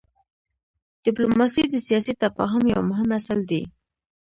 ډيپلوماسي 1.05 1.63
د 1.69 1.75
سیاسي 1.87 2.13
تفاهم 2.23 2.63
یو 2.73 2.81
مهم 2.91 3.09
اصل 3.19 3.39
دی. 3.51 3.61